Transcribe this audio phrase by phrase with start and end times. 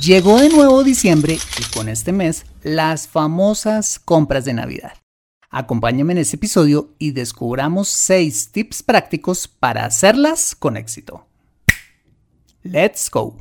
[0.00, 4.94] Llegó de nuevo diciembre y con este mes las famosas compras de Navidad.
[5.50, 11.26] Acompáñame en este episodio y descubramos 6 tips prácticos para hacerlas con éxito.
[12.62, 13.36] Let's go.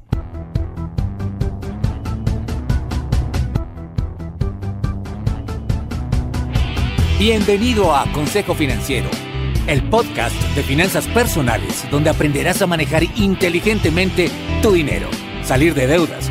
[7.17, 9.09] Bienvenido a Consejo Financiero,
[9.67, 14.29] el podcast de finanzas personales donde aprenderás a manejar inteligentemente
[14.61, 15.07] tu dinero,
[15.43, 16.30] salir de deudas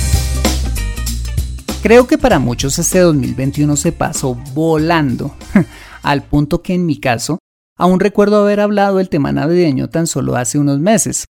[1.81, 5.35] Creo que para muchos este 2021 se pasó volando,
[6.03, 7.39] al punto que en mi caso,
[7.75, 11.25] aún recuerdo haber hablado del tema navideño tan solo hace unos meses,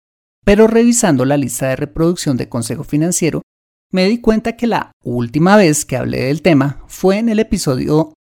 [0.44, 3.42] pero revisando la lista de reproducción de Consejo Financiero,
[3.92, 8.14] me di cuenta que la última vez que hablé del tema fue en el episodio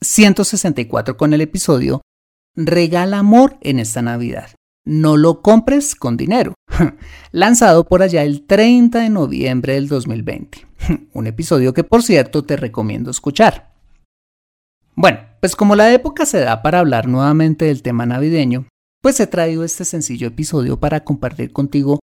[0.00, 2.02] 164 con el episodio
[2.54, 4.50] Regala amor en esta Navidad.
[4.86, 6.54] No lo compres con dinero,
[7.32, 10.66] lanzado por allá el 30 de noviembre del 2020.
[11.14, 13.72] Un episodio que por cierto te recomiendo escuchar.
[14.94, 18.68] Bueno, pues como la época se da para hablar nuevamente del tema navideño,
[19.02, 22.00] pues he traído este sencillo episodio para compartir contigo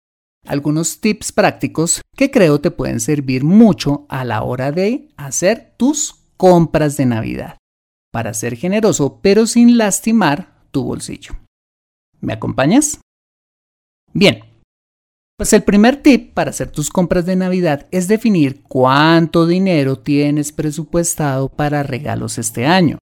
[0.47, 6.15] algunos tips prácticos que creo te pueden servir mucho a la hora de hacer tus
[6.35, 7.57] compras de Navidad,
[8.11, 11.33] para ser generoso pero sin lastimar tu bolsillo.
[12.21, 13.01] ¿Me acompañas?
[14.13, 14.43] Bien,
[15.37, 20.51] pues el primer tip para hacer tus compras de Navidad es definir cuánto dinero tienes
[20.51, 22.99] presupuestado para regalos este año.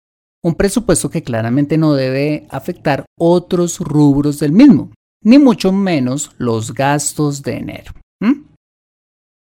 [0.43, 4.91] Un presupuesto que claramente no debe afectar otros rubros del mismo,
[5.23, 7.93] ni mucho menos los gastos de enero.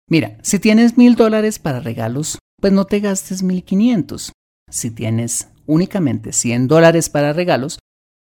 [0.09, 4.31] Mira, si tienes mil dólares para regalos, pues no te gastes mil quinientos.
[4.69, 7.79] Si tienes únicamente 100 dólares para regalos,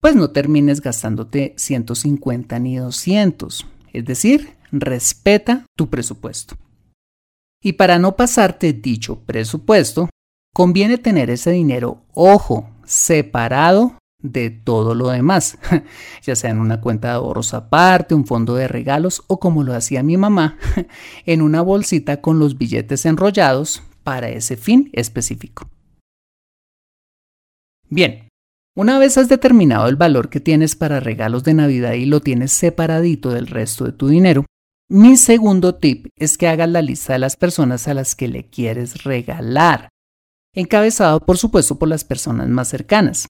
[0.01, 3.67] pues no termines gastándote 150 ni 200.
[3.93, 6.57] Es decir, respeta tu presupuesto.
[7.63, 10.09] Y para no pasarte dicho presupuesto,
[10.55, 15.59] conviene tener ese dinero, ojo, separado de todo lo demás,
[16.23, 19.75] ya sea en una cuenta de ahorros aparte, un fondo de regalos o como lo
[19.75, 20.59] hacía mi mamá,
[21.27, 25.69] en una bolsita con los billetes enrollados para ese fin específico.
[27.91, 28.28] Bien,
[28.79, 32.53] una vez has determinado el valor que tienes para regalos de Navidad y lo tienes
[32.53, 34.45] separadito del resto de tu dinero,
[34.89, 38.49] mi segundo tip es que hagas la lista de las personas a las que le
[38.49, 39.89] quieres regalar,
[40.55, 43.27] encabezado por supuesto por las personas más cercanas.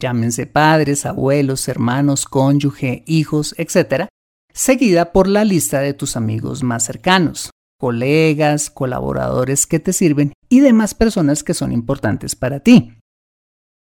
[0.00, 4.06] Llámense padres, abuelos, hermanos, cónyuge, hijos, etc.,
[4.52, 10.60] seguida por la lista de tus amigos más cercanos, colegas, colaboradores que te sirven y
[10.60, 12.92] demás personas que son importantes para ti.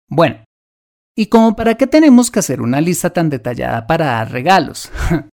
[0.07, 0.43] Bueno,
[1.15, 4.91] ¿Y como para qué tenemos que hacer una lista tan detallada para dar regalos?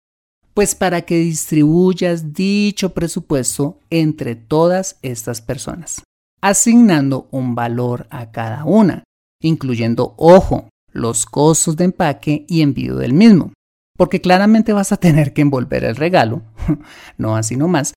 [0.54, 6.04] pues para que distribuyas dicho presupuesto entre todas estas personas,
[6.40, 9.04] asignando un valor a cada una,
[9.40, 13.52] incluyendo, ojo, los costos de empaque y envío del mismo,
[13.96, 16.42] porque claramente vas a tener que envolver el regalo,
[17.16, 17.94] no así nomás,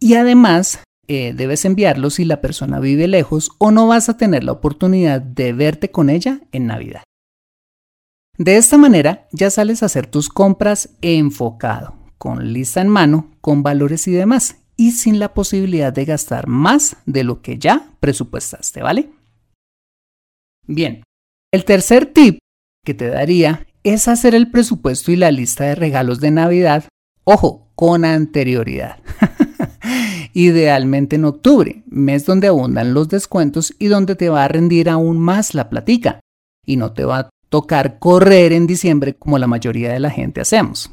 [0.00, 4.42] y además eh, debes enviarlo si la persona vive lejos o no vas a tener
[4.42, 7.02] la oportunidad de verte con ella en Navidad.
[8.42, 13.62] De esta manera ya sales a hacer tus compras enfocado, con lista en mano, con
[13.62, 18.82] valores y demás, y sin la posibilidad de gastar más de lo que ya presupuestaste,
[18.82, 19.10] ¿vale?
[20.66, 21.04] Bien,
[21.52, 22.38] el tercer tip
[22.84, 26.88] que te daría es hacer el presupuesto y la lista de regalos de Navidad,
[27.22, 28.98] ojo, con anterioridad.
[30.32, 35.20] Idealmente en octubre, mes donde abundan los descuentos y donde te va a rendir aún
[35.20, 36.18] más la platica.
[36.66, 40.90] Y no te va tocar correr en diciembre como la mayoría de la gente hacemos.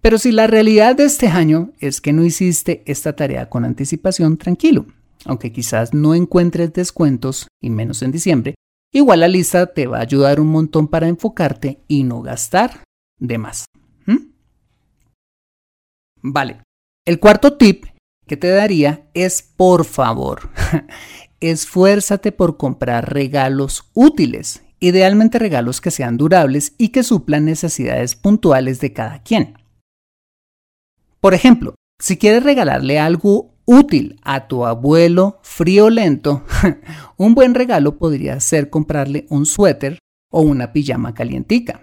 [0.00, 4.38] Pero si la realidad de este año es que no hiciste esta tarea con anticipación,
[4.38, 4.86] tranquilo.
[5.26, 8.54] Aunque quizás no encuentres descuentos, y menos en diciembre,
[8.90, 12.82] igual la lista te va a ayudar un montón para enfocarte y no gastar
[13.18, 13.66] de más.
[16.22, 16.62] Vale.
[17.04, 17.84] El cuarto tip
[18.26, 20.48] que te daría es, por favor,
[21.40, 28.80] esfuérzate por comprar regalos útiles, idealmente regalos que sean durables y que suplan necesidades puntuales
[28.80, 29.54] de cada quien.
[31.20, 36.44] Por ejemplo, si quieres regalarle algo útil a tu abuelo friolento,
[37.16, 39.98] un buen regalo podría ser comprarle un suéter
[40.30, 41.82] o una pijama calientica.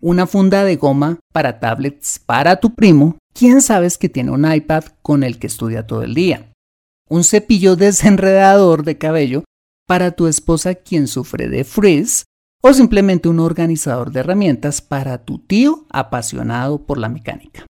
[0.00, 4.84] Una funda de goma para tablets para tu primo, quien sabes que tiene un iPad
[5.02, 6.52] con el que estudia todo el día.
[7.08, 9.44] Un cepillo desenredador de cabello
[9.90, 12.22] para tu esposa quien sufre de frizz
[12.62, 17.66] o simplemente un organizador de herramientas para tu tío apasionado por la mecánica.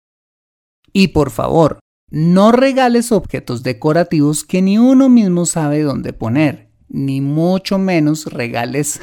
[0.93, 1.79] Y por favor,
[2.11, 9.00] no regales objetos decorativos que ni uno mismo sabe dónde poner, ni mucho menos regales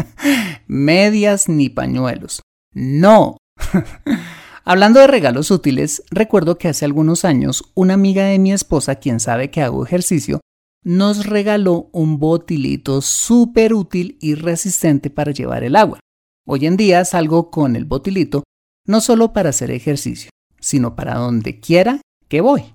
[0.66, 2.42] medias ni pañuelos.
[2.74, 3.36] No.
[4.64, 9.20] Hablando de regalos útiles, recuerdo que hace algunos años una amiga de mi esposa, quien
[9.20, 10.40] sabe que hago ejercicio,
[10.84, 16.00] nos regaló un botilito súper útil y resistente para llevar el agua.
[16.46, 18.44] Hoy en día salgo con el botilito
[18.86, 20.30] no solo para hacer ejercicio,
[20.60, 22.74] sino para donde quiera que voy.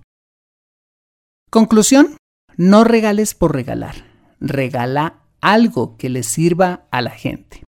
[1.50, 2.18] Conclusión,
[2.56, 3.96] no regales por regalar,
[4.40, 7.64] regala algo que le sirva a la gente.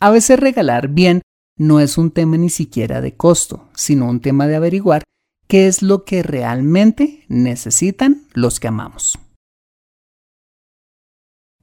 [0.00, 1.22] A veces regalar bien
[1.58, 5.02] no es un tema ni siquiera de costo, sino un tema de averiguar
[5.48, 9.18] qué es lo que realmente necesitan los que amamos.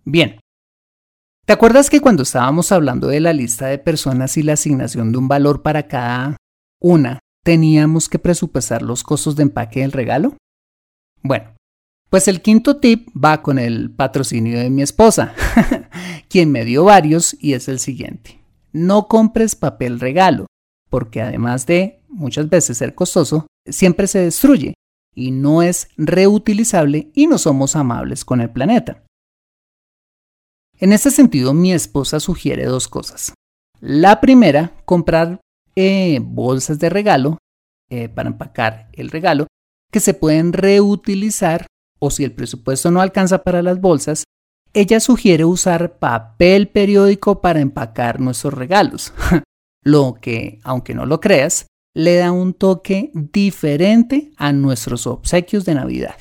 [0.07, 0.39] Bien,
[1.47, 5.17] ¿te acuerdas que cuando estábamos hablando de la lista de personas y la asignación de
[5.17, 6.37] un valor para cada
[6.79, 10.37] una, teníamos que presupuestar los costos de empaque del regalo?
[11.23, 11.55] Bueno,
[12.11, 15.33] pues el quinto tip va con el patrocinio de mi esposa,
[16.29, 18.39] quien me dio varios y es el siguiente.
[18.73, 20.45] No compres papel regalo,
[20.91, 24.75] porque además de muchas veces ser costoso, siempre se destruye
[25.15, 29.01] y no es reutilizable y no somos amables con el planeta.
[30.77, 33.33] En este sentido, mi esposa sugiere dos cosas.
[33.79, 35.39] La primera, comprar
[35.75, 37.37] eh, bolsas de regalo
[37.89, 39.47] eh, para empacar el regalo
[39.91, 41.67] que se pueden reutilizar
[41.99, 44.25] o si el presupuesto no alcanza para las bolsas,
[44.73, 49.13] ella sugiere usar papel periódico para empacar nuestros regalos,
[49.83, 55.75] lo que, aunque no lo creas, le da un toque diferente a nuestros obsequios de
[55.75, 56.15] Navidad.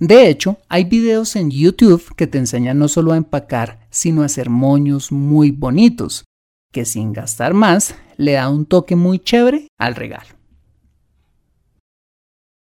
[0.00, 4.26] De hecho, hay videos en YouTube que te enseñan no solo a empacar, sino a
[4.26, 6.24] hacer moños muy bonitos,
[6.72, 10.30] que sin gastar más le da un toque muy chévere al regalo.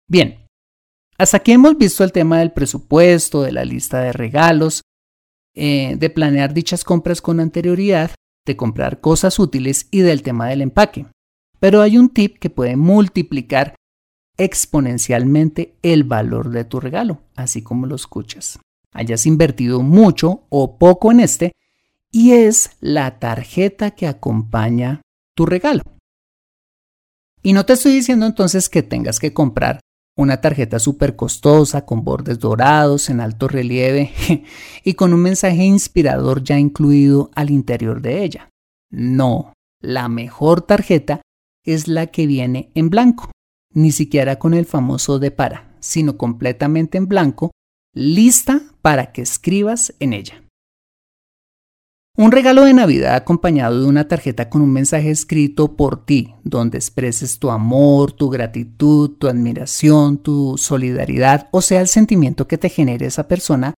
[0.07, 0.45] Bien,
[1.17, 4.83] hasta aquí hemos visto el tema del presupuesto, de la lista de regalos,
[5.55, 8.11] eh, de planear dichas compras con anterioridad,
[8.45, 11.07] de comprar cosas útiles y del tema del empaque.
[11.59, 13.73] Pero hay un tip que puede multiplicar
[14.37, 18.59] exponencialmente el valor de tu regalo, así como lo escuchas.
[18.91, 21.53] Hayas invertido mucho o poco en este,
[22.11, 25.01] y es la tarjeta que acompaña
[25.35, 25.83] tu regalo.
[27.41, 29.79] Y no te estoy diciendo entonces que tengas que comprar
[30.15, 34.11] una tarjeta súper costosa con bordes dorados en alto relieve
[34.83, 38.49] y con un mensaje inspirador ya incluido al interior de ella.
[38.91, 41.21] No, la mejor tarjeta
[41.65, 43.31] es la que viene en blanco,
[43.73, 47.51] ni siquiera con el famoso de para, sino completamente en blanco,
[47.93, 50.43] lista para que escribas en ella.
[52.15, 56.77] Un regalo de Navidad acompañado de una tarjeta con un mensaje escrito por ti, donde
[56.77, 62.69] expreses tu amor, tu gratitud, tu admiración, tu solidaridad, o sea, el sentimiento que te
[62.69, 63.73] genere esa persona,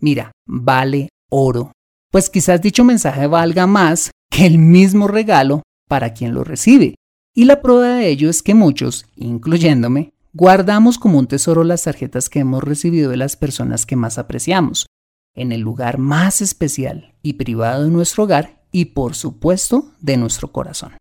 [0.00, 1.72] mira, vale oro.
[2.12, 6.94] pues quizás dicho mensaje valga más que el mismo regalo para quien lo recibe.
[7.38, 12.30] Y la prueba de ello es que muchos, incluyéndome, guardamos como un tesoro las tarjetas
[12.30, 14.86] que hemos recibido de las personas que más apreciamos,
[15.34, 20.50] en el lugar más especial y privado de nuestro hogar y por supuesto de nuestro
[20.50, 20.96] corazón.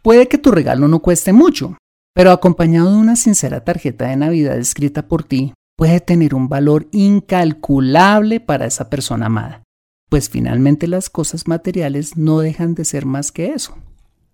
[0.00, 1.76] Puede que tu regalo no cueste mucho,
[2.14, 6.86] pero acompañado de una sincera tarjeta de Navidad escrita por ti, puede tener un valor
[6.92, 9.64] incalculable para esa persona amada,
[10.08, 13.76] pues finalmente las cosas materiales no dejan de ser más que eso,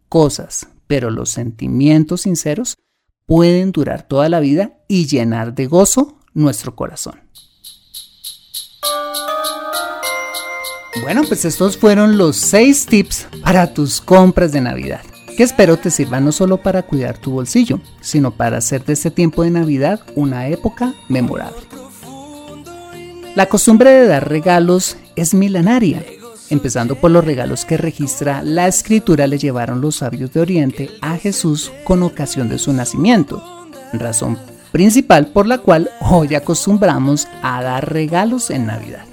[0.09, 2.79] cosas, pero los sentimientos sinceros
[3.27, 7.21] pueden durar toda la vida y llenar de gozo nuestro corazón.
[11.03, 15.03] Bueno, pues estos fueron los 6 tips para tus compras de Navidad,
[15.37, 19.11] que espero te sirvan no solo para cuidar tu bolsillo, sino para hacer de este
[19.11, 21.61] tiempo de Navidad una época memorable.
[23.35, 26.03] La costumbre de dar regalos es milenaria,
[26.51, 31.17] empezando por los regalos que registra la escritura le llevaron los sabios de Oriente a
[31.17, 33.43] Jesús con ocasión de su nacimiento,
[33.93, 34.39] razón
[34.73, 39.05] principal por la cual hoy acostumbramos a dar regalos en Navidad.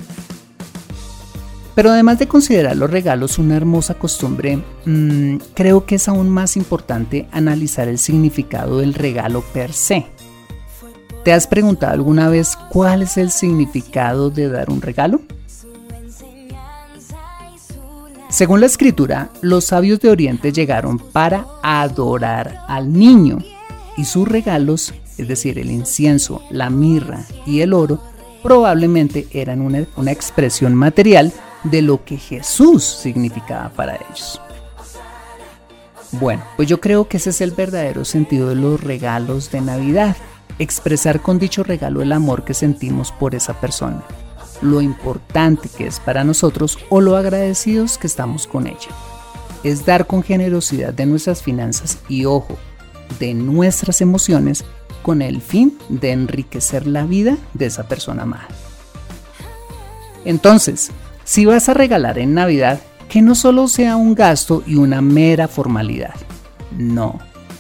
[1.76, 6.56] Pero además de considerar los regalos una hermosa costumbre, mm, creo que es aún más
[6.56, 10.06] importante analizar el significado del regalo per se.
[11.24, 15.22] ¿Te has preguntado alguna vez cuál es el significado de dar un regalo?
[18.34, 23.38] Según la escritura, los sabios de Oriente llegaron para adorar al niño
[23.96, 28.02] y sus regalos, es decir, el incienso, la mirra y el oro,
[28.42, 31.32] probablemente eran una, expresión material
[31.64, 34.42] de lo que Jesús significaba para ellos.
[36.14, 40.18] Bueno, pues yo creo que ese es el verdadero sentido de los regalos de Navidad,
[40.58, 44.04] expresar con dicho regalo el amor que sentimos por esa persona,
[44.64, 48.90] lo importante que es para nosotros o lo agradecidos que estamos con ella.
[49.64, 52.58] Es dar con generosidad de nuestras finanzas y ojo,
[53.20, 54.66] de nuestras emociones
[55.02, 58.48] con el fin de enriquecer la vida de esa persona amada.
[60.26, 60.92] Entonces,
[61.26, 62.80] si vas a regalar en Navidad,
[63.10, 66.16] que no solo sea un gasto y una mera formalidad.
[66.78, 67.20] No.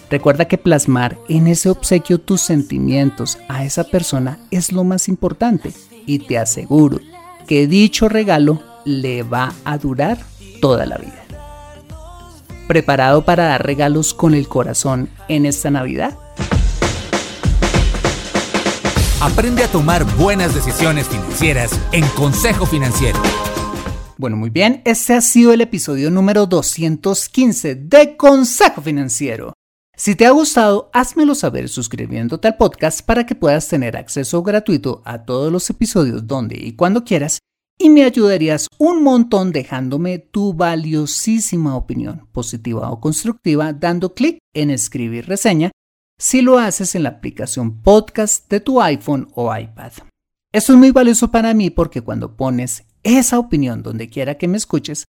[0.09, 5.73] Recuerda que plasmar en ese obsequio tus sentimientos a esa persona es lo más importante
[6.05, 6.99] y te aseguro
[7.47, 10.17] que dicho regalo le va a durar
[10.61, 11.23] toda la vida.
[12.67, 16.17] ¿Preparado para dar regalos con el corazón en esta Navidad?
[19.21, 23.21] Aprende a tomar buenas decisiones financieras en Consejo Financiero.
[24.17, 29.53] Bueno, muy bien, este ha sido el episodio número 215 de Consejo Financiero.
[29.95, 35.03] Si te ha gustado, házmelo saber suscribiéndote al podcast para que puedas tener acceso gratuito
[35.05, 37.37] a todos los episodios donde y cuando quieras
[37.77, 44.71] y me ayudarías un montón dejándome tu valiosísima opinión, positiva o constructiva, dando clic en
[44.71, 45.71] escribir reseña
[46.19, 49.91] si lo haces en la aplicación podcast de tu iPhone o iPad.
[50.51, 54.57] Esto es muy valioso para mí porque cuando pones esa opinión donde quiera que me
[54.57, 55.05] escuches,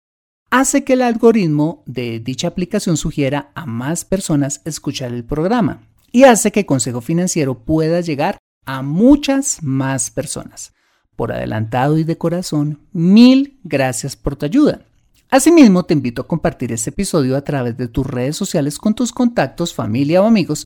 [0.53, 5.81] hace que el algoritmo de dicha aplicación sugiera a más personas escuchar el programa
[6.11, 10.71] y hace que Consejo Financiero pueda llegar a muchas más personas.
[11.15, 14.85] Por adelantado y de corazón, mil gracias por tu ayuda.
[15.31, 19.11] Asimismo, te invito a compartir este episodio a través de tus redes sociales con tus
[19.11, 20.65] contactos, familia o amigos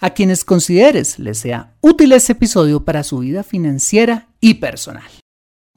[0.00, 5.04] a quienes consideres les sea útil este episodio para su vida financiera y personal.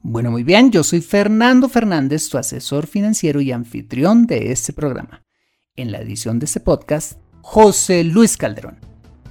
[0.06, 5.22] Bueno, muy bien, yo soy Fernando Fernández, tu asesor financiero y anfitrión de este programa.
[5.76, 8.76] En la edición de este podcast, José Luis Calderón.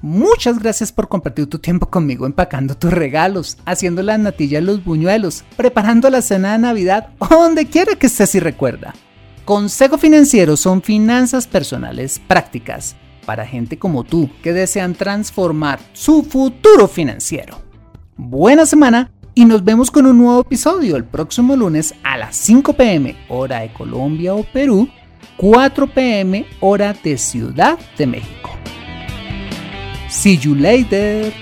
[0.01, 5.43] Muchas gracias por compartir tu tiempo conmigo empacando tus regalos, haciendo las natillas los buñuelos,
[5.55, 8.95] preparando la cena de Navidad o donde quiera que estés y recuerda.
[9.45, 12.95] Consejo Financiero son finanzas personales prácticas
[13.27, 17.61] para gente como tú que desean transformar su futuro financiero.
[18.17, 22.73] Buena semana y nos vemos con un nuevo episodio el próximo lunes a las 5
[22.73, 24.89] pm hora de Colombia o Perú,
[25.37, 28.51] 4 pm hora de Ciudad de México.
[30.09, 31.33] See you later.